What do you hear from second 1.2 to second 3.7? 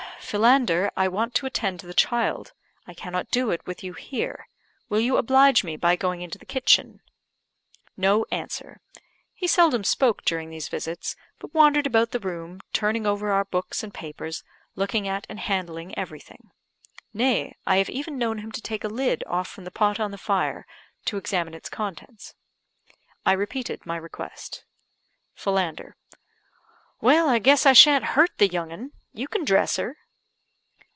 to attend to the child; I cannot do it